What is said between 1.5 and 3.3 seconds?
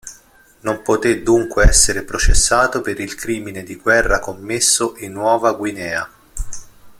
essere processato per il